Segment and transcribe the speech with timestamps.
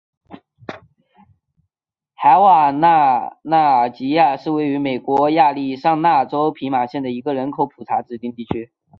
[2.15, 8.71] 海瓦纳纳基亚是位于美国亚利桑那州皮马县的一个人口普查指定地区。